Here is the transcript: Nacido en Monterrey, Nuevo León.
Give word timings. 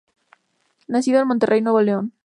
Nacido 0.87 1.21
en 1.21 1.27
Monterrey, 1.27 1.61
Nuevo 1.61 1.79
León. 1.79 2.11